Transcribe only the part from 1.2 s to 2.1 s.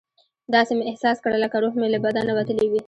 کړه لکه روح مې له